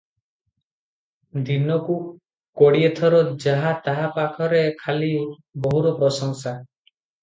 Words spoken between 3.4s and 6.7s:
ଯାହା ତାହା ପାଖରେ ଖାଲି ବୋହୂର ପ୍ରଶଂସା।